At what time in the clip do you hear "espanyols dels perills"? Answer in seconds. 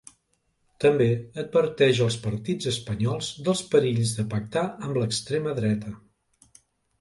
2.71-4.15